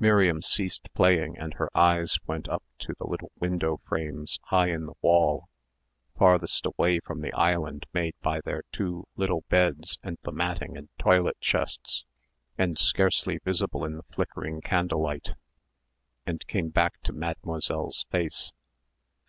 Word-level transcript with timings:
Miriam 0.00 0.42
ceased 0.42 0.92
playing 0.94 1.38
and 1.38 1.54
her 1.54 1.68
eyes 1.78 2.18
went 2.26 2.48
up 2.48 2.64
to 2.80 2.92
the 2.98 3.06
little 3.06 3.30
window 3.38 3.76
frames 3.86 4.40
high 4.46 4.66
in 4.68 4.86
the 4.86 4.94
wall, 5.00 5.48
farthest 6.18 6.66
away 6.66 6.98
from 6.98 7.20
the 7.20 7.32
island 7.34 7.86
made 7.94 8.16
by 8.20 8.40
their 8.40 8.64
two 8.72 9.06
little 9.14 9.44
beds 9.48 9.96
and 10.02 10.18
the 10.22 10.32
matting 10.32 10.76
and 10.76 10.88
toilet 10.98 11.38
chests 11.40 12.04
and 12.58 12.80
scarcely 12.80 13.38
visible 13.44 13.84
in 13.84 13.94
the 13.96 14.02
flickering 14.12 14.60
candle 14.60 15.00
light, 15.02 15.34
and 16.26 16.48
came 16.48 16.70
back 16.70 17.00
to 17.04 17.12
Mademoiselle's 17.12 18.06
face. 18.10 18.52